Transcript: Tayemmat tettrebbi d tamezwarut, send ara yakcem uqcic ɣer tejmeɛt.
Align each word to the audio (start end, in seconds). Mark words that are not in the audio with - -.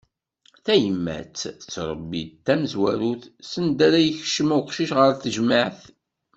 Tayemmat 0.65 1.31
tettrebbi 1.41 2.23
d 2.27 2.33
tamezwarut, 2.45 3.23
send 3.51 3.77
ara 3.87 3.99
yakcem 4.01 4.49
uqcic 4.57 4.91
ɣer 4.97 5.11
tejmeɛt. 5.23 5.79